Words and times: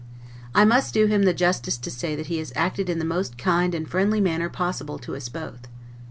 I 0.55 0.65
must 0.65 0.95
do 0.95 1.05
him 1.05 1.21
the 1.25 1.31
justice 1.33 1.77
to 1.77 1.91
say 1.91 2.15
that 2.15 2.25
he 2.25 2.39
has 2.39 2.51
acted 2.55 2.89
in 2.89 2.97
the 2.97 3.05
most 3.05 3.37
kind 3.37 3.75
and 3.75 3.87
friendly 3.87 4.19
manner 4.19 4.49
possible 4.49 4.97
to 4.97 5.15
us 5.15 5.29
both. 5.29 5.67